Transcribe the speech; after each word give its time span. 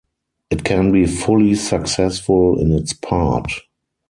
It 0.49 0.63
can 0.63 0.91
be 0.91 1.05
fully 1.05 1.53
successful 1.53 2.59
in 2.59 2.71
its 2.71 2.91
part. 2.91 3.51